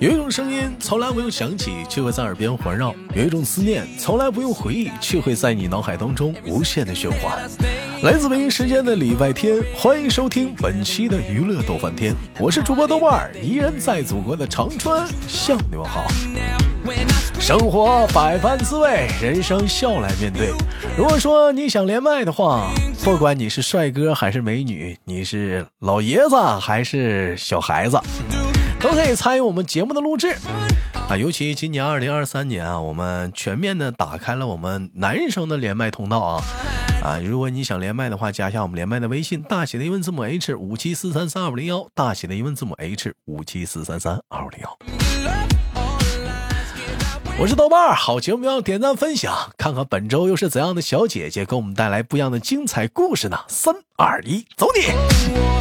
[0.00, 7.38] 有一种声音从来不用想起，却会在耳边环绕；有一种思念从来不用回忆，却会在你脑海当中无限的循环。
[8.02, 16.04] 来自北京时间的礼拜天，欢迎收听本期的娱乐逗翻天，我是主播豆瓣儿，依然在祖国的长春向你们好。
[17.40, 20.50] 生活百般滋味，人生笑来面对。
[20.98, 22.70] 如果说你想连麦的话，
[23.02, 27.98] 不管你是帅哥还是美女，你是老爷子还是小孩子。
[28.84, 30.36] 都可以参与我们节目的录制
[31.08, 31.16] 啊！
[31.16, 36.44] 尤其今年二零二三年啊，我们全面的打开了我们男生的连麦通道啊
[37.02, 37.18] 啊！
[37.24, 44.78] 如果你想连麦的话，加一下我们连麦的微信，大写的英文字母 H 五七四三三二五零幺，大写的英文字母 H 五七四三三二五零幺。
[47.38, 53.38] 我是豆瓣儿，好节目要点赞分享，看看本周又是怎样的小姐姐给我们带来不一样的精彩故事呢？
[53.48, 55.53] 三二一，走你！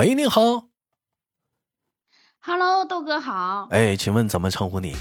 [0.00, 0.70] 喂，你好。
[2.38, 3.68] Hello，豆哥好。
[3.70, 4.94] 哎，请问怎么称呼你？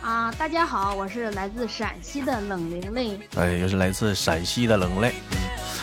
[0.00, 3.20] 啊，大家好，我是来自陕西的冷玲玲。
[3.34, 5.12] 哎，又是来自陕西的冷泪。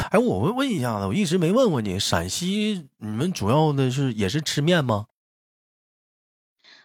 [0.09, 5.07] 哎，我问问一下子，我一直没问过你，陕西你们主要的是也是吃面吗？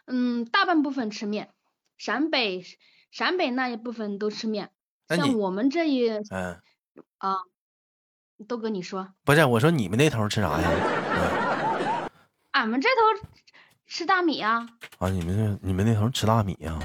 [0.06, 1.54] 嗯，大半部分吃面，
[1.96, 2.64] 陕北
[3.12, 4.72] 陕北那一部分都吃面。
[5.08, 6.60] 像我们这一嗯
[7.18, 7.36] 啊。
[8.46, 9.44] 豆哥，你说不是？
[9.44, 10.70] 我说你们那头吃啥呀？
[12.52, 13.28] 俺们这头
[13.86, 14.68] 吃大米啊。
[14.98, 16.78] 啊，你们那你们那头吃大米呀？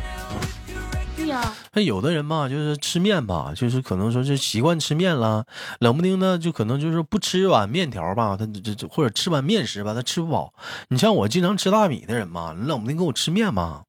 [1.15, 1.53] 对呀。
[1.73, 5.45] 那有的人吧，就是吃面吧，就是可能说是习惯吃面了，
[5.80, 10.53] 冷不丁的就可能就是不吃碗面条吧，他这这或者吃碗面食吧，他吃不饱。
[10.87, 13.83] 你像我经常吃大米的人嘛，你冷不丁给我吃面嘛，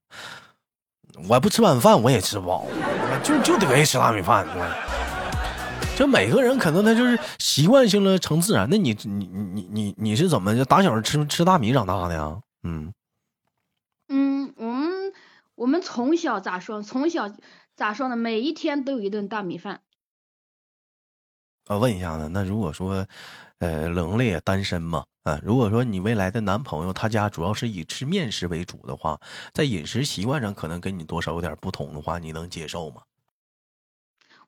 [1.28, 2.66] 我不吃晚饭我也吃不饱，
[3.22, 4.46] 就就得吃大米饭？
[6.00, 8.66] 就每个人可能他就是习惯性了成自然。
[8.70, 12.40] 那你你你你你是怎么就打小吃吃大米长大的呀？
[12.62, 12.90] 嗯
[14.08, 15.12] 嗯，我们
[15.56, 16.80] 我们从小咋说？
[16.80, 17.30] 从小
[17.76, 18.16] 咋说呢？
[18.16, 19.82] 每一天都有一顿大米饭。
[21.66, 23.06] 我问一下子，那如果说，
[23.58, 25.04] 呃，冷了也单身嘛？
[25.24, 29.20] 啊，如果说你未来的男朋友他家主要是以吃面食为主的话，
[29.52, 33.02] 在饮食习惯上可能跟你多少有点不同的话，你能接受吗？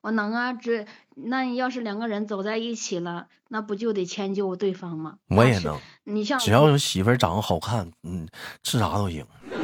[0.03, 5.15] 我能啊，这那要是两个人走在一起了，那不就得迁就对方吗？
[5.29, 8.27] 我也能，你像只要有媳妇儿长得好看，嗯，
[8.63, 9.25] 吃啥都行。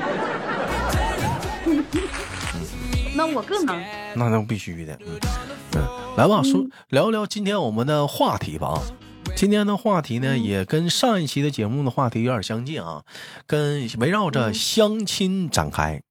[3.16, 3.78] 那我更能。
[4.16, 5.20] 那那必须的，嗯
[5.76, 5.86] 嗯，
[6.16, 8.82] 来吧，说聊聊今天我们的话题吧。
[9.36, 13.04] 今天的话题呢，也跟上一期的节目的话题有点相近啊，
[13.46, 16.02] 跟围绕着相亲展开。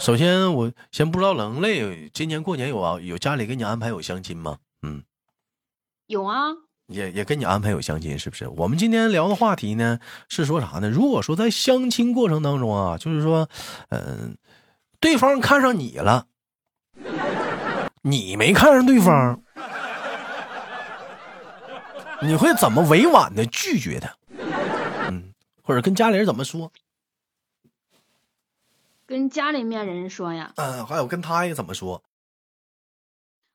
[0.00, 4.56] 首先，我先不知道冷泪今年过年有啊有家里给你安排有相亲吗？
[4.82, 5.02] 嗯，
[6.06, 6.46] 有啊，
[6.86, 8.48] 也也跟你安排有相亲，是不是？
[8.48, 10.88] 我们今天聊的话题呢是说啥呢？
[10.88, 13.46] 如果说在相亲过程当中啊，就是说，
[13.90, 14.38] 嗯，
[15.00, 16.26] 对方看上你了，
[18.00, 19.42] 你没看上对方，
[22.22, 24.16] 你会怎么委婉的拒绝他？
[25.10, 26.72] 嗯，或者跟家里人怎么说？
[29.10, 32.04] 跟家里面人说呀，嗯，还有跟他也怎么说？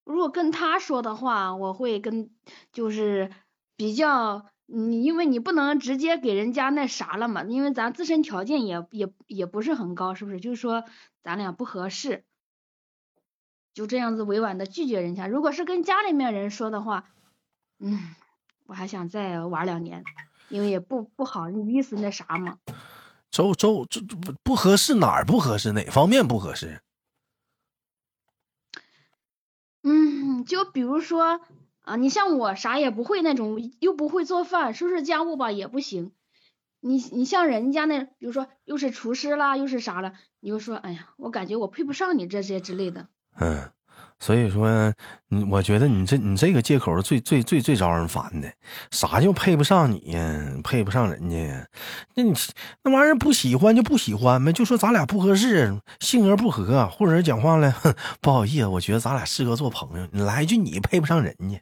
[0.04, 2.30] 如果跟他说的话，我会跟
[2.74, 3.32] 就是
[3.78, 10.42] 比较你，因为你不能直接给人家那啥了嘛，因为咱自身条件也也也不是很高，是不是？
[10.42, 10.84] 就是说
[11.24, 12.26] 咱俩不合适，
[13.74, 15.26] 就这样子委婉的拒绝人家。
[15.26, 17.06] 如果是跟家里面人说的话，
[17.80, 18.14] 嗯，
[18.66, 20.04] 我还想再玩两年，
[20.50, 22.58] 因为也不不好意思那啥嘛。
[23.36, 26.80] 周周这不不合适哪儿不合适哪方面不合适？
[29.84, 31.42] 嗯，就比如说
[31.82, 36.14] 啊，你像我啥也不会那种，又不会做饭，收拾家务吧也不行。
[36.80, 43.10] 你你像人家那，比如说又是厨师啦，又是啥了，你就说哎呀，我感觉我配不上你这些之类的。
[43.38, 43.70] 嗯。
[44.20, 44.94] 所以说，
[45.28, 48.52] 你我觉得你这你这个借口是最最最最招人烦的。
[48.90, 50.52] 啥叫配不上你呀？
[50.64, 51.66] 配不上人家呀？
[52.16, 52.34] 那你
[52.84, 57.76] 那玩意儿不喜欢就不喜欢呗，就说咱俩不合适，性格不合，或者是讲话了，
[58.22, 60.08] 不好意思，我觉得咱俩适合做朋友。
[60.12, 61.62] 你来一句你配不上人家，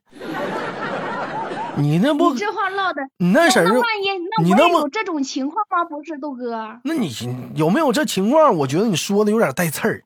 [1.75, 5.83] 你那不你这话唠的，你那婶儿，那万一那我有这种情况吗？
[5.89, 7.11] 不是豆哥，那你
[7.55, 8.55] 有没有这情况？
[8.57, 10.03] 我觉得你说的有点带刺儿。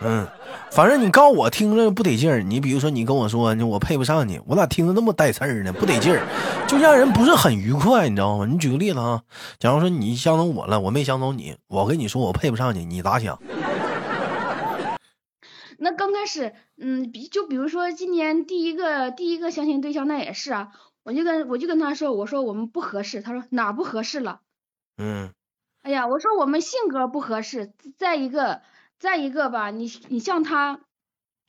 [0.00, 0.26] 嗯，
[0.70, 2.40] 反正你告诉我听着不得劲儿。
[2.42, 5.72] 你比如说，你跟我说我配不上你，我咋听着那么带刺儿呢？
[5.72, 6.22] 不得劲儿，
[6.68, 8.46] 就让人不是很愉快，你知道吗？
[8.46, 9.22] 你举个例子啊，
[9.58, 13.40] 假如说你相中我了，我没相中你，我跟你说我配不上你，你咋想？
[15.80, 20.68] 那刚开始，嗯，比就比如说今年第一个第一个相亲对象，那也是啊，
[21.02, 24.40] 我就跟我就跟他说，我说我们不合适，他说哪不合适了？
[24.96, 25.30] 嗯
[25.82, 28.60] 哎呀，我说我们性格不合适，再一个
[28.98, 30.80] 再一个吧，你你像他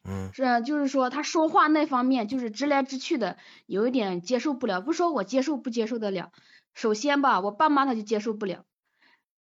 [0.04, 6.32] 嗯是就是说他说话那方面就是直来直去的，有一点接受不了，不说我接受不接受得了，
[6.74, 8.64] 首先吧，我爸妈他就接受不了，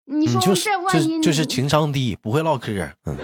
[0.05, 2.71] 你说这万一就就是你情商低，不会唠嗑。
[3.05, 3.17] 嗯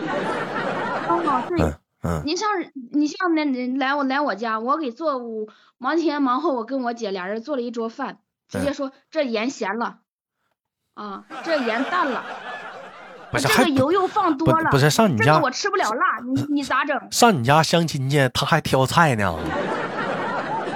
[1.09, 1.59] 哦对。
[1.61, 1.73] 嗯
[2.05, 2.49] 嗯你像
[2.91, 5.47] 你像那人来我来我家，我给做我
[5.77, 8.19] 忙前忙后，我跟我姐俩人做了一桌饭，
[8.49, 9.99] 直接说这盐咸了，
[10.95, 12.25] 啊，这盐淡了，
[13.33, 19.35] 不是这个油又放多了，不是上你家这个我吃不了辣，你你咋整上你家相亲去，他还挑菜呢。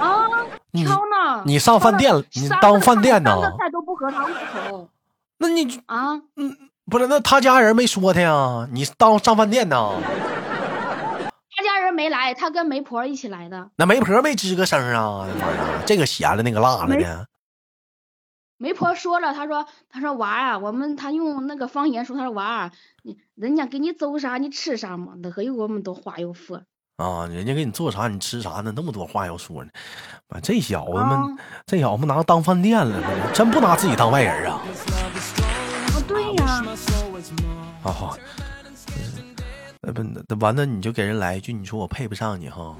[0.00, 0.26] 啊？
[0.72, 1.42] 挑呢？
[1.46, 4.88] 你上饭店你当饭店呢三个菜都不合他胃口
[5.38, 6.20] 那你啊！
[6.36, 6.56] 嗯
[6.90, 8.68] 不是那他家人没说他呀？
[8.72, 9.90] 你当上饭店呢？
[11.56, 13.68] 他家人没来，他跟媒婆一起来的。
[13.76, 15.26] 那媒婆没吱个声啊？
[15.86, 17.26] 这个咸了那个辣了没的。
[18.58, 22.72] 媒婆说了，她说她说娃儿啊，我们她用那个方言说，她说娃儿，
[23.02, 26.62] 你人家给你做啥你吃啥嘛，那个有我们都话又说。
[26.96, 28.72] 啊，人家给你做啥你吃啥呢？
[28.74, 29.70] 那么多话要说呢。
[30.26, 34.60] 妈，这小子们，啊这小子们拿当饭店了，真不拿自己当外人啊！
[35.94, 36.64] 啊，对呀，
[37.84, 38.18] 啊好，
[39.82, 42.76] 呃不，那完了你就给人来一句，你说我配不上你哈，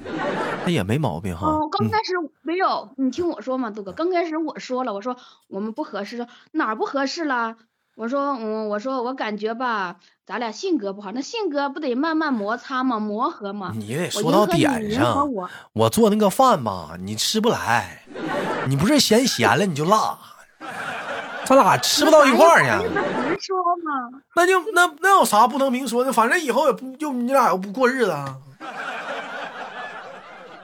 [0.65, 1.47] 那也没毛病哈。
[1.47, 5.15] 哦，刚嗯开始没有，你听我说嘛，杜哥，刚开始我说了，我说
[5.47, 7.55] 我们不合适，哪儿不合适了？
[7.95, 13.73] 我说，嗯，我说我感觉吧，咱俩性格不好，那性格不得慢慢摩擦嘛，磨合嘛。
[13.75, 15.33] 你得说到点上。
[15.33, 18.03] 我，我做那个饭吧，你吃不来，
[18.67, 20.17] 你不是嫌咸了你就辣，
[21.45, 22.69] 咱俩吃不到一块儿去。
[22.69, 24.21] 咱也不能明说嘛。
[24.35, 26.13] 那就那那有啥不能明说的？
[26.13, 28.37] 反正以后也不就你俩又不过日子啊。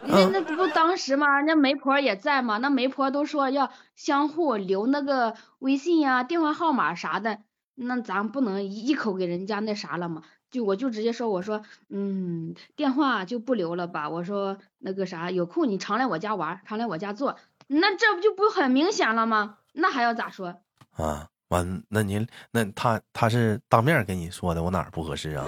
[0.08, 7.40] 那那不当时嘛，那媒婆也在嘛，那媒婆都说要相互留那个微信呀、电话号码啥的，
[7.76, 10.24] 那咱不能一一口给人家那啥了嘛。
[10.52, 14.10] 就我就直接说，我说，嗯，电话就不留了吧。
[14.10, 17.38] 我说那个啥，有空你常来我家玩，常来我家坐，
[17.68, 19.58] 那这不就不很明显了吗？
[19.74, 20.62] 那还要咋说？
[20.96, 25.46] 啊，完，那您那他他是当面跟你说的，我哪儿不合适啊？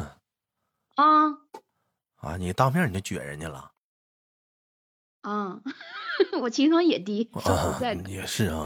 [0.96, 1.36] 啊
[2.16, 3.70] 啊，你当面你就撅人家了
[5.22, 5.58] 啊，
[6.40, 8.02] 我情商也低，啊在呢。
[8.08, 8.64] 也是啊，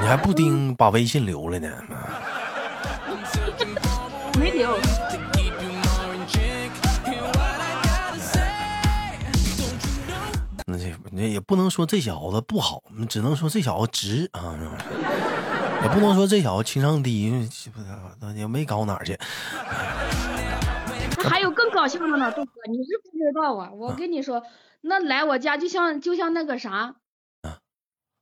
[0.00, 1.68] 你还不丁把微信留了呢？
[4.38, 4.70] 没留。
[10.66, 14.54] 那这那也不能说这小子不好，只能说这小子直啊，
[15.82, 17.48] 也不能说这小子情商低，因为
[18.36, 19.18] 也没搞哪儿去。
[21.22, 23.68] 那还有更搞笑的呢，杜哥，你是不知道啊！
[23.72, 24.40] 我跟你说，
[24.80, 26.96] 那来我家就像就像那个啥，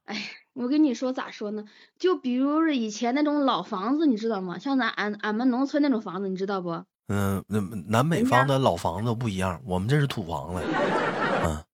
[0.05, 0.17] 哎，
[0.55, 1.65] 我跟你说咋说呢？
[1.99, 4.59] 就比如以前那种老房子，你知道吗？
[4.59, 6.85] 像咱俺俺们农村那种房子，你知道不？
[7.09, 10.63] 嗯，那南北方的老房子不一样，我们这是土房子。
[11.45, 11.65] 嗯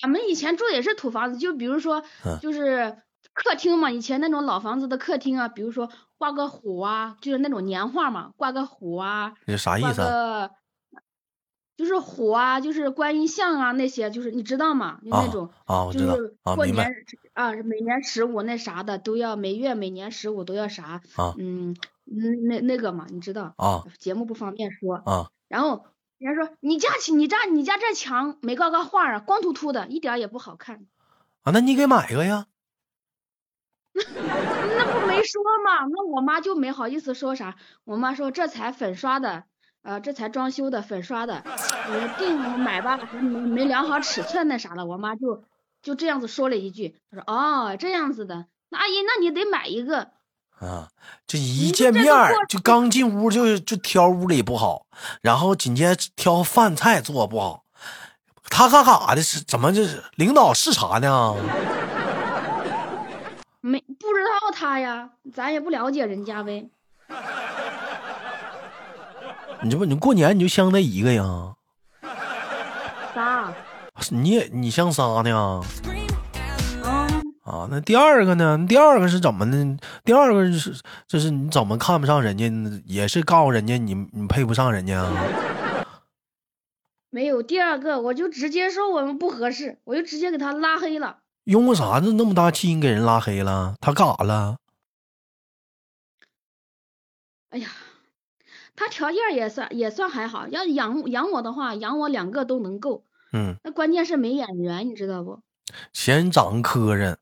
[0.00, 2.98] 俺们以前住的也是土房子，就比如说嗯就是
[3.32, 10.50] 客厅嘛，以前那种老房子的客厅啊，比如说挂个虎啊，就是那种年画嘛，挂个虎啊，这啥意思啊？
[11.78, 14.98] 个就是虎啊，就是观音像啊那些，就是你知道吗？
[15.02, 15.50] 就那啊种。
[15.64, 16.94] 啊，我就知道是过年
[17.34, 24.96] 啊，每年十五那啥的都要，每月每年十五都要啥，啊嗯，嗯那那个嘛，你知道，啊节目不方便说。
[24.96, 25.86] 啊然后
[26.18, 30.84] 人家说你家起你家你家这墙没挂个画啊，光秃秃的，一点也不好看。
[31.42, 31.52] 啊！
[31.52, 32.46] 那你给买个呀？
[33.94, 39.44] 那不没说嘛，那我妈就没好意思说啥，我妈说这才粉刷的，
[39.82, 45.44] 呃，这才装修的粉刷的，我定买吧，没没量好尺寸那啥的，我妈就
[45.82, 50.10] 就这样子说了一句，她说哦这样子的，那阿姨那你得买一个，
[50.58, 50.88] 啊，
[51.26, 52.04] 这一见面
[52.48, 54.86] 就刚进屋就就挑屋里不好，
[55.22, 57.64] 然后紧接着挑饭菜做不好，
[58.50, 59.22] 他干啥的？
[59.22, 61.34] 是怎么这是领导是啥呢？
[63.60, 66.68] 没不知道他呀，咱也不了解人家呗，
[69.62, 71.54] 你这不你过年你就相那一个呀？
[73.14, 73.52] 啥？
[74.10, 75.60] 你也你相仨呢？
[76.84, 78.64] 嗯，啊，那第二个呢？
[78.68, 79.76] 第二个是怎么呢？
[80.04, 82.80] 第二个是就是你怎么看不上人家呢？
[82.86, 85.12] 也是告诉人家你你配不上人家啊？
[87.10, 91.18] 没有第二个，我就直接说我们不合适，我就直接给他拉黑了。
[91.44, 93.74] 用啥子那么大气给人拉黑了？
[93.80, 94.56] 他干啥了？
[97.50, 97.68] 哎呀，
[98.78, 103.02] 他条件也算也算还好，要养养我的话，养我两个都能够。
[103.32, 105.40] 嗯，那关键是没眼缘，你知道不？
[105.92, 107.16] 嫌长磕碜。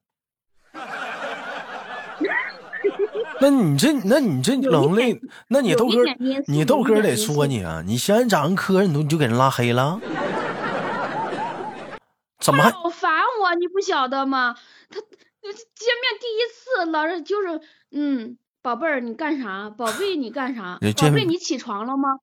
[3.41, 5.95] 那你这，那你这能力，那你豆哥，
[6.47, 7.83] 你豆哥得说你啊！
[7.87, 9.99] 你嫌人长得磕碜，你就给人拉黑了？
[12.39, 12.71] 怎么还？
[12.71, 14.55] 好烦我，你不晓得吗？
[14.91, 17.61] 他见面第一次，老是就是，
[17.93, 18.37] 嗯，
[18.67, 19.71] 宝贝儿，你干啥？
[19.71, 20.81] 宝贝，你干啥？
[20.81, 22.19] 宝贝，你起床了吗？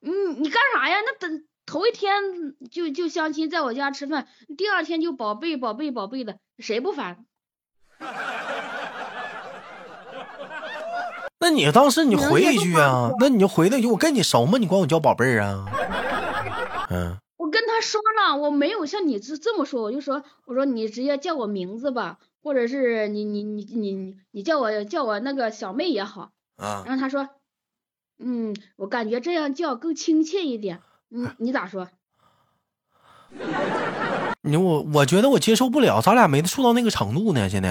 [0.00, 0.98] 嗯，你干啥呀？
[1.04, 2.22] 那等头一天
[2.70, 7.24] 就就相亲，在我家吃饭，第二天就宝贝宝贝宝贝的，谁不烦？
[11.40, 13.10] 那你当时你回一句啊？
[13.18, 14.58] 那你就回那句，我跟你熟吗？
[14.58, 15.66] 你管我叫宝贝儿啊？
[16.90, 17.16] 嗯。
[17.38, 26.32] 我跟他说了，我没有像你这这么说，我就说，我说你直接叫我名字吧，或者是你你你你你叫我叫我那个小妹也好。
[26.56, 26.82] 啊。
[26.86, 27.28] 然后他说，
[28.18, 30.80] 嗯，我感觉这样叫更亲切一点。
[31.08, 31.88] 你， 你咋说？
[34.42, 37.68] 你我我觉得我接受不了，咱俩没处到那个程度呢，现在。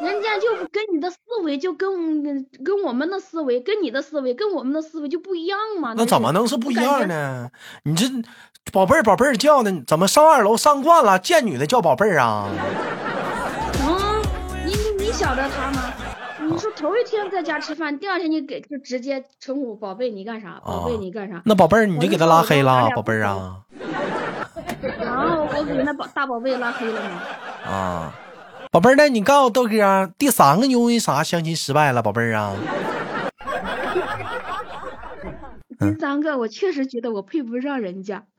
[0.00, 5.92] 人家就跟你的思维就跟跟我们的思维，跟你的思维跟我们的思维就不一样嘛。
[5.94, 7.50] 那怎么能是不一样呢？
[7.84, 8.06] 你这
[8.72, 12.48] 宝贝儿宝贝儿叫的，怎么上二楼上惯了，见女的叫宝贝儿啊？
[13.84, 14.22] 嗯，
[14.64, 15.92] 你你你晓得他吗？
[16.40, 20.60] 你说头一天在家吃饭，第二天就给就直接称呼宝贝，你干啥？
[20.64, 21.42] 宝贝你干啥？
[21.44, 23.58] 那宝贝儿你就给他拉黑了，宝贝儿啊。
[24.98, 27.22] 然后我给那宝大宝贝拉黑了吗？
[27.70, 28.14] 啊。
[28.72, 32.02] 宝贝儿，那你告诉豆哥，第三个因为啥相亲失败了？
[32.02, 32.56] 宝贝儿啊，
[35.78, 38.24] 第三个我确实觉得我配不上人家。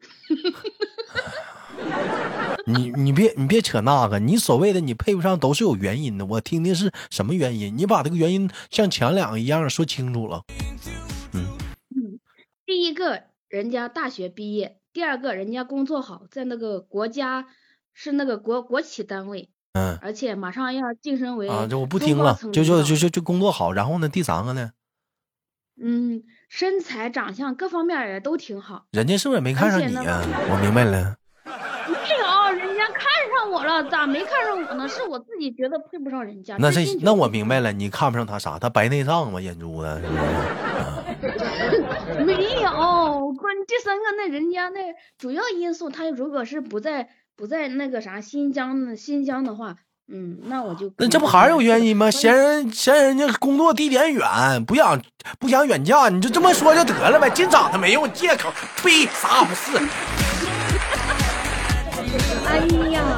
[2.65, 7.77] 你你别你别扯那个，你所谓的你配不上都是有原因的，我听听是什么原因？
[7.77, 10.41] 你把这个原因像前两个一样说清楚了。
[11.33, 11.45] 嗯
[11.95, 12.19] 嗯，
[12.65, 17.45] 第一个人家大学毕业，第二个人家工作好，在那个国家
[17.93, 19.51] 是那个国国企单位。
[19.73, 24.71] 嗯，而且马上要晋升为啊，这我不听了，就就就就就工作好，然后呢，第三个呢？
[25.81, 28.85] 嗯，身材、长相各方面也都挺好。
[28.91, 30.21] 人家是不是也没看上你呀？
[30.51, 31.15] 我明白了。
[31.43, 33.03] 没有，人家看
[33.33, 34.87] 上我了，咋没看上我呢？
[34.87, 36.55] 是我自己觉得配不上人家。
[36.59, 38.59] 那这那我明白了，你看不上他啥？
[38.59, 39.41] 他白内障吗？
[39.41, 40.13] 眼珠子是不
[42.13, 42.21] 是？
[42.23, 47.09] 没有，关第三个那人家那主要因素，他如果是不在。
[47.35, 49.75] 不在那个啥新疆的新疆的话，
[50.11, 52.11] 嗯，那我就那这不还是有原因吗？
[52.11, 55.01] 嫌人嫌人家工作地点远，不想
[55.39, 58.51] 不想远嫁，你就这么说就得了呗，净找他没用借口，
[58.83, 59.77] 呸，啥不是？
[62.45, 62.57] 哎
[62.91, 63.17] 呀！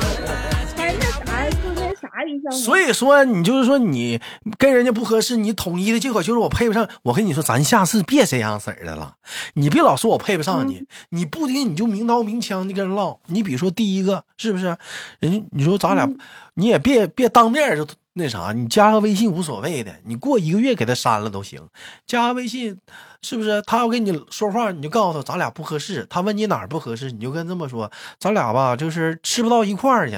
[2.52, 4.20] 所以说，你就是说你
[4.58, 6.88] 跟人家不合适，你统一的借口就是我配不上。
[7.04, 9.16] 我跟你说，咱下次别这样式的了，
[9.54, 13.20] 你别老说我配不上你，你不听你就明刀明枪的跟人唠。
[13.28, 14.78] 你比如说第一个是不是？
[15.20, 16.10] 人家你说咱俩，
[16.56, 21.62] 你也别别当面就那啥，你加个微信无所谓的，你过一个月给他删了都行。
[22.08, 22.78] 加个微信
[23.22, 23.62] 是不是？
[23.64, 26.08] 他要跟你说话，你就告诉他咱俩不合适。
[26.10, 30.18] 他问你哪儿不合适，你就跟这么说，咱俩吧就是吃不到一块儿去。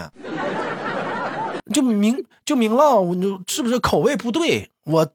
[1.73, 4.69] 就明就明唠，你就是不是口味不对？
[4.83, 5.05] 我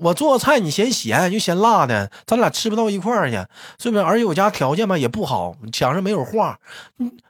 [0.00, 3.36] 我做菜你嫌咸又嫌辣的，咱俩吃不到一块儿去，
[3.78, 4.02] 是不是？
[4.02, 6.58] 而且我家条件吧也不好，墙上没有画，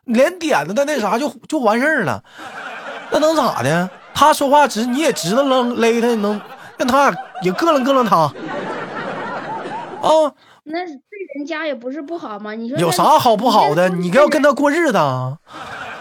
[0.04, 2.22] 连点子的那啥就就完事儿了，
[3.10, 3.90] 那能咋的？
[4.14, 6.40] 他说话直，你也知道扔勒他，能
[6.76, 8.32] 让他也膈楞膈楞他啊？
[10.62, 12.52] 那对人家也不是不好嘛？
[12.52, 13.88] 你说有啥好不好的？
[13.88, 14.98] 你要跟他过日子。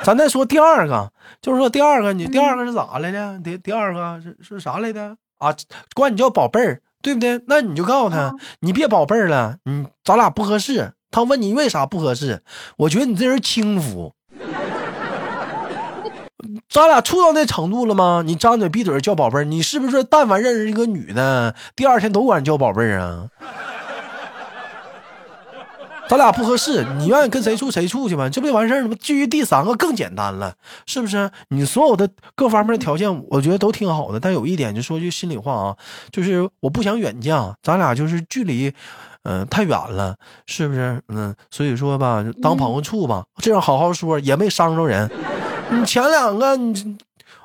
[0.07, 1.11] 咱再说第二个，
[1.41, 3.37] 就是说第二个，你第二个是咋来的？
[3.43, 5.53] 第第二个是是啥来的啊？
[5.93, 7.41] 管你叫宝贝儿，对不对？
[7.45, 10.93] 那你就告诉他，你别宝贝儿了，你咱俩不合适。
[11.11, 12.41] 他问你为啥不合适？
[12.77, 14.13] 我觉得你这人轻浮。
[16.69, 18.23] 咱俩处到那程度了吗？
[18.25, 23.27] 你张嘴闭嘴叫宝贝儿，你是不是但凡认识一个女的，第二天都管你叫宝贝儿啊？
[26.09, 28.95] 咱俩不合适，你愿意跟谁处谁处去吧，这不就完事儿了吗？
[28.99, 30.53] 至于第三个更简单了，
[30.85, 31.29] 是不是？
[31.49, 35.75] 你所有的各方面的条件，我觉得都挺好的，但有一点就说句心里话啊，
[36.11, 38.73] 就是我不想远嫁，咱俩就是距离，
[39.23, 41.01] 嗯，太远了，是不是？
[41.09, 45.09] 嗯，所以说吧，当朋友处吧，这样好好说，也没伤着人。
[45.69, 46.97] 你前两个，你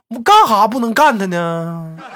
[0.08, 1.98] 我干哈不能干他呢？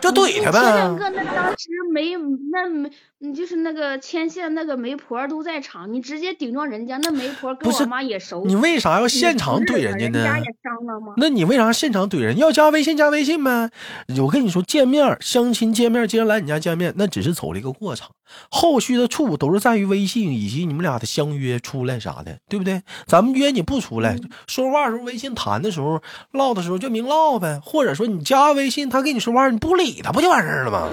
[0.00, 0.94] 就怼他呗前两。
[0.94, 2.10] 个那当时没
[2.52, 2.90] 那媒，
[3.24, 10.38] 你就是那个牵线那个媒婆都在场，你直接顶撞人家，那媒婆跟我妈也熟，你为啥要现场怼人家是人家呢？
[10.40, 11.14] 也伤了吗？
[11.16, 12.36] 那你为啥现场怼人？
[12.36, 13.70] 要加微信加微信呗。
[14.18, 18.10] 我跟你说，见面相亲见面，既然来你家见面，那只是走了一个过场，
[18.50, 22.82] 后续的处都是在于微信以及你们俩的相约出来啥的，对不对？
[23.06, 26.02] 咱们约你不出来，说话的时候微信谈的时候
[26.32, 30.90] 唠的时候就明唠呗，或者说你加微信，他跟你说话你不理他不就完事儿了吗？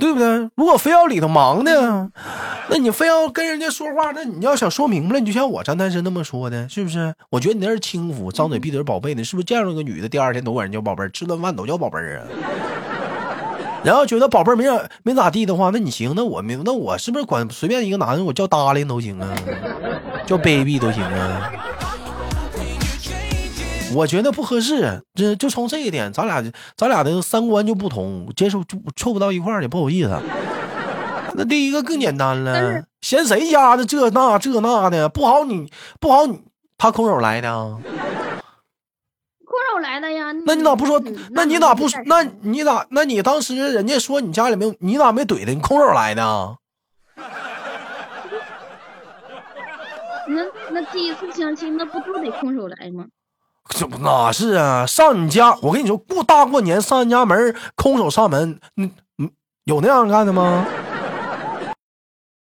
[0.00, 0.26] 对不对？
[0.56, 2.10] 如果非要里头忙呢，
[2.68, 7.14] 那你非要跟人家说话，那你要想说明白了，你就像我张丹是那么说的，是不是？
[7.28, 9.44] 我觉得你那是轻浮，张嘴闭嘴宝贝的，是不是？
[9.44, 12.24] 见着个女的，第二天都管人叫宝贝儿，吃顿饭都叫宝贝儿啊。
[13.84, 19.34] 然后觉得宝贝儿没咋没咋地的话，那你行，那我没，那我是不是管随便一个男的我叫 darling 都行啊，
[20.26, 21.52] 叫 baby 都行啊？
[23.94, 26.42] 我觉得不合适，这就从这一点，咱俩
[26.76, 30.18] 咱俩的三观就不同，接受就凑不到一块儿去，不好意思。
[31.34, 35.70] 那第一个更简单了，嫌谁家的这那这那的不好你，
[36.00, 36.40] 不好你，
[36.76, 37.78] 他空手来的啊，
[39.44, 40.32] 空手来的呀。
[40.44, 41.16] 那你咋不说嗯？
[41.30, 42.00] 那你咋不说？
[42.06, 42.86] 那你咋？
[42.90, 45.52] 那你当时人家说你家里没有，你咋没怼他？
[45.52, 46.56] 你空手来的啊？
[50.26, 53.06] 那那第一次相亲，那不都得空手来吗？
[53.70, 54.84] 这不哪是啊？
[54.84, 59.30] 上你家，我跟你说，过大过年上人家门，空手上门，嗯嗯，
[59.64, 60.66] 有那样干的吗？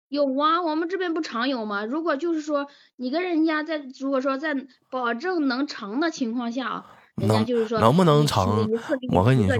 [0.10, 1.86] 有啊，我们这边不常有吗？
[1.86, 4.56] 如果就是说你跟人家在，如果说在
[4.92, 8.68] 保证能成的情况下，人家能就是说能不能你成
[9.10, 9.58] 我跟你说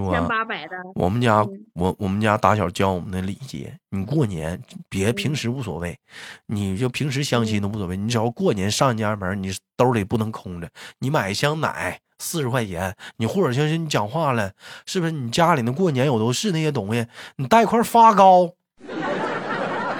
[0.94, 5.96] 我们家嗯我我们家打小教我们的礼节，你过年别嗯平时无所谓，
[6.46, 10.68] 你就平时相亲都无所谓，你只要过年上人家门，你兜里不能空着，
[10.98, 14.52] 你买一箱奶四十块钱，你或者就是你讲话了，
[14.86, 15.12] 是不是？
[15.12, 17.06] 你家里那过年有都是那些东西，
[17.36, 18.50] 你带块发糕。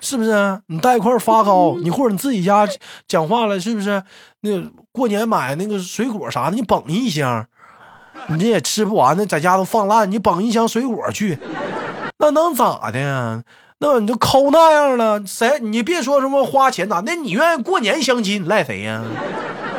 [0.04, 0.60] 是不是啊？
[0.66, 2.68] 你带一块发糕，你或者你自己家
[3.08, 4.02] 讲话了，是不是？
[4.42, 7.46] 那个过年买那个水果啥的，你捧一箱，
[8.28, 11.38] 你这也吃不完，的在家都放烂，你捧一箱水果去，
[12.18, 13.42] 那能咋的呀？
[13.78, 15.58] 那你就抠那样了，谁？
[15.60, 17.02] 你别说什么花钱咋？
[17.06, 19.02] 那你愿意过年相亲，你赖谁呀？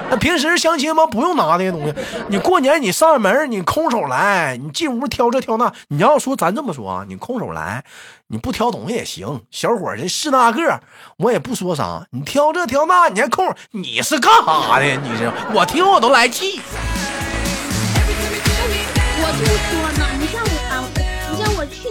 [0.10, 1.94] 那平时相亲嘛，不用拿那些东西。
[2.28, 5.72] 你过年你上门，你空手来，你进屋挑这挑那。
[5.88, 7.84] 你要说咱这么说啊，你空手来，
[8.28, 9.42] 你不挑东西也行。
[9.50, 10.80] 小伙儿这是那个，
[11.18, 12.06] 我也不说啥。
[12.12, 14.86] 你挑这挑那，你还空，你是干啥的？
[14.86, 16.62] 你这我听我都来气。
[19.18, 19.85] 我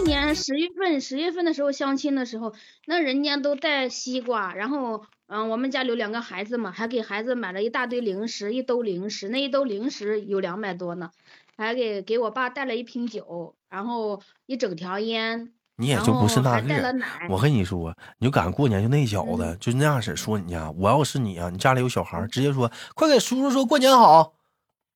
[0.05, 2.53] 年十月份十月份的时候相亲的时候，
[2.85, 11.09] 那人家都带西瓜，然后嗯，我们家有两个孩子嘛，还给孩子买了一大堆零食，一兜零食，那一兜零食有两百多呢，
[11.57, 16.91] 还给给我爸带了一瓶酒，然后一整条烟，你也就不是那个。
[16.93, 17.27] 奶。
[17.29, 20.71] 我跟你说，你就赶过年就那小子，嗯就那样式说你家。
[20.71, 24.35] 我要是你啊，你家里有小孩，直接说快给叔叔说过年好，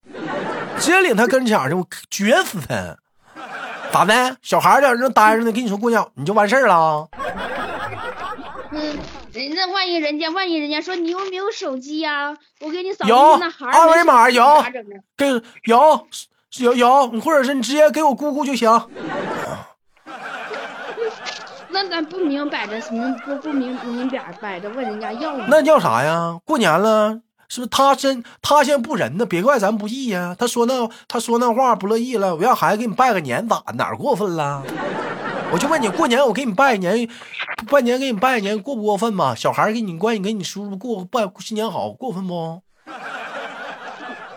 [0.77, 2.97] 直接领他跟前去，我撅死他。
[3.91, 4.37] 咋的？
[4.41, 7.07] 小孩儿在那待着呢，跟你说姑娘， 你就完事儿了？
[8.71, 8.97] 嗯，
[9.33, 14.95] 人那万一人家万一人家说你有没有手机呀、我给你扫有那孩儿二维没手机码有咋整呢？
[15.17, 15.27] 给
[15.65, 16.07] 有
[16.59, 18.69] 有有，或者是你直接给我姑姑就行。
[21.71, 25.45] 那咱不明摆着明不不明明摆摆着问人家要吗？
[25.49, 26.39] 那叫啥呀？
[26.45, 29.25] 过年了，是不是他真他先不仁呢？
[29.25, 30.35] 别怪咱不义呀。
[30.37, 34.63] 他说那他说那话不乐意了，我让孩子给你拜个年，咋哪儿过分了？
[35.51, 37.09] 我就问你，过年我给你拜年，
[37.71, 39.33] 拜年给你拜年，过不过分嘛？
[39.33, 42.61] 小孩给你关你给你叔叔过拜新年好，过分不？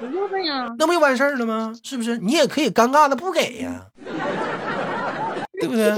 [0.00, 0.66] 不过分呀。
[0.78, 1.74] 那不就完事儿了吗？
[1.84, 2.16] 是不是？
[2.16, 3.88] 你也可以尴尬的不给呀，
[5.60, 5.94] 对不对？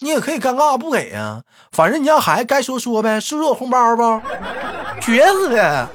[0.00, 1.40] 你也可以尴尬不给呀，
[1.70, 3.20] 反正你让孩子该说说呗。
[3.20, 4.20] 叔叔有红包不？
[5.00, 5.88] 绝死他！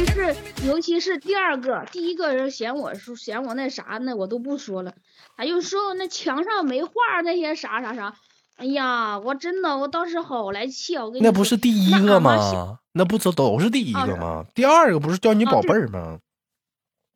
[0.00, 0.34] 其是
[0.66, 4.94] 尤其是第二个，第一个人嫌我说嫌我那啥，那我都不说了。
[5.36, 8.16] 他又说那墙上没画那些啥啥啥，
[8.56, 11.04] 哎呀，我真的我当时好来气啊！
[11.04, 12.78] 我跟你那不是第一个吗？
[12.92, 14.46] 那不都都是第一啊个吗？
[14.54, 16.18] 第二个不是叫你宝贝儿吗？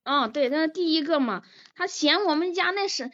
[0.05, 1.43] 嗯，对，那第一个嘛，
[1.75, 3.11] 他嫌我们家那是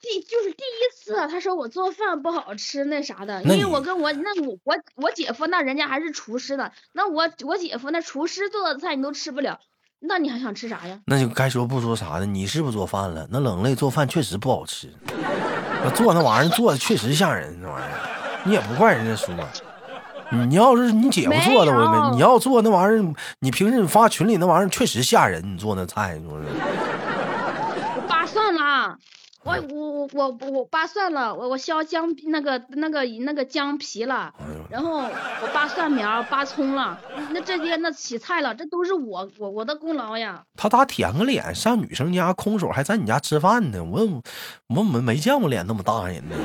[0.00, 9.58] 第就是第一次啊，他说我做饭不好吃那啥的，因为我跟我那我我我姐夫那人家还是厨师呢，那我我姐夫那厨师做的菜你都吃不了，
[10.00, 11.00] 那你还想吃啥呀？
[11.06, 12.26] 那就该说不说啥的。
[12.26, 13.26] 你是不是做饭了？
[13.30, 14.92] 那冷类做饭确实不好吃，
[15.82, 17.90] 那做那玩意儿做的确实吓人，那玩意儿
[18.44, 19.34] 你也不怪人家说。
[20.48, 22.16] 你要是你姐夫做的，我没。
[22.16, 25.40] 你要做那玩意儿，你平时你发群里那玩意儿确实吓人。
[25.54, 26.48] 你做那菜，你说是？
[28.26, 28.98] 算了。
[29.46, 34.34] 我我我我我扒蒜了，我我削姜那个那个那个姜皮了，
[34.68, 36.98] 然后我扒蒜苗扒葱了，
[37.30, 40.42] 那这些那洗菜了，这都是我我我的功劳呀。
[40.56, 43.84] 他咋舔个脸上女生家空手还在你家吃饭呢？
[43.84, 44.00] 我
[44.66, 46.36] 我我没见过脸那么大人呢。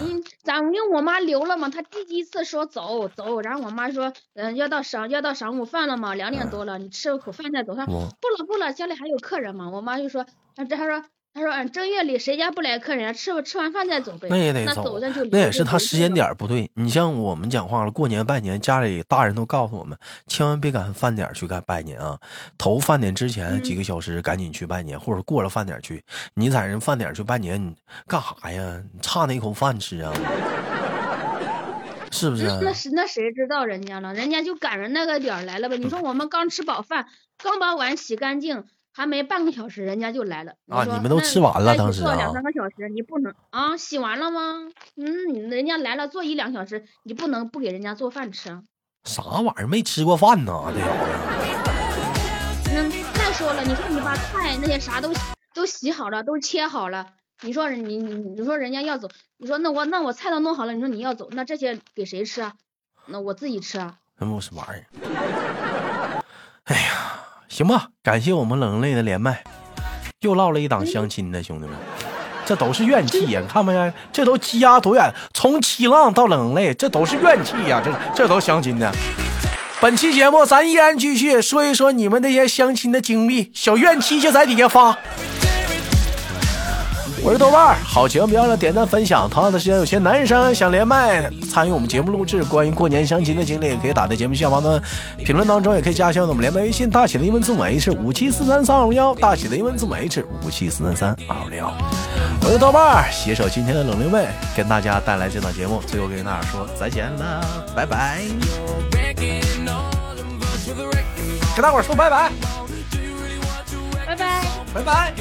[0.00, 7.76] 嗯，咱因为我妈留了嘛，她第一次说走走，然后我妈说嗯要到晌要到晌午饭了嘛，两点多了，你吃了口饭再走。
[7.76, 9.70] 她不了不了，家里还有客人嘛。
[9.70, 11.04] 我妈就说，这她说。
[11.38, 13.14] 他说：“嗯，正月里谁家不来客人？
[13.14, 14.26] 吃吃完饭再走呗。
[14.28, 14.98] 那也得走，
[15.30, 16.68] 那也是他时间点不对。
[16.74, 19.96] 你像我们讲话了，过年拜年，家里大人都告诉我们，
[20.26, 22.18] 千万别赶饭点去干拜年啊。
[22.58, 26.04] 头饭点之前几个小时赶紧去拜年，或者过了饭点去。
[26.34, 27.72] 你在人饭点去拜年，你
[28.08, 28.82] 干啥呀？
[28.92, 30.12] 你差那口饭吃啊？
[32.10, 32.46] 是不是？
[32.62, 34.12] 那是那谁知道人家了？
[34.12, 35.78] 人家就赶着那个点来了呗。
[35.78, 38.64] 你说我们刚吃饱饭，刚把碗洗干净。”
[38.98, 40.54] 还没半个小时，人家就来了。
[40.66, 43.76] 啊，你们都吃完了，当时坐两三个小时，你不能啊？
[43.76, 44.68] 洗完了吗？
[44.96, 48.64] 嗯，人家来了，坐一两小时，你不能不给人家做饭吃啊？
[49.04, 49.68] 啥玩意儿？
[49.68, 50.52] 没吃过饭呢？
[50.74, 50.80] 这
[52.74, 55.12] 嗯，再说了，你说你把菜那些啥都
[55.54, 57.06] 都洗好了，都切好了，
[57.42, 62.54] 你说你你你说人家要走，你说那我那我菜都弄好了，你说你要走，那这些给谁吃啊？
[63.06, 63.94] 那我自己吃啊？
[64.18, 66.24] 那我什么玩意儿？
[66.64, 67.07] 哎呀！
[67.58, 69.42] 行吧，感谢我们冷泪的连麦，
[70.20, 71.74] 又唠了一档相亲的兄弟们，
[72.46, 73.42] 这都是怨气呀！
[73.52, 73.92] 看没看？
[74.12, 75.12] 这都积压多远？
[75.34, 77.82] 从七浪到冷泪，这都是怨气呀！
[77.84, 78.88] 这这都相亲的。
[79.80, 84.96] 本期节目咱依然继续说一说你们那些相亲的经历，小怨气就在底下发。
[87.22, 87.76] 我是豆瓣儿。
[87.84, 89.28] 好节目别忘了点赞分享。
[89.28, 94.82] 同样的时间，有些男生想连麦参与我们节目录制，关于过年相亲的经历，也可以打在节目下方的
[95.24, 101.72] 评论当中，也可以加一下我们连麦微信，大写的英文字母 H 五七四三三二五幺，大写的英文字母 H 五七四三三二五幺。
[102.42, 108.20] 我是豆瓣儿携手今天的冷流妹，跟大家带来这档节目，最后跟大家说再见了，拜拜。
[111.54, 112.30] 跟大伙儿说拜拜，
[114.06, 115.12] 拜拜，拜拜。